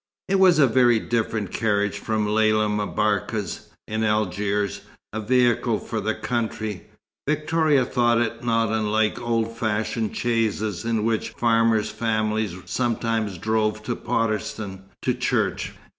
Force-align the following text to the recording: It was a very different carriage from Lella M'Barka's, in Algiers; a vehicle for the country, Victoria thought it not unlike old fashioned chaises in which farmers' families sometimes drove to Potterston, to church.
It 0.27 0.39
was 0.39 0.57
a 0.57 0.65
very 0.65 0.97
different 0.97 1.51
carriage 1.51 1.99
from 1.99 2.25
Lella 2.25 2.67
M'Barka's, 2.67 3.67
in 3.87 4.03
Algiers; 4.03 4.81
a 5.13 5.19
vehicle 5.21 5.77
for 5.77 6.01
the 6.01 6.15
country, 6.15 6.87
Victoria 7.27 7.85
thought 7.85 8.19
it 8.19 8.43
not 8.43 8.69
unlike 8.71 9.21
old 9.21 9.55
fashioned 9.55 10.15
chaises 10.15 10.85
in 10.85 11.05
which 11.05 11.29
farmers' 11.37 11.91
families 11.91 12.55
sometimes 12.65 13.37
drove 13.37 13.83
to 13.83 13.95
Potterston, 13.95 14.85
to 15.03 15.13
church. 15.13 15.73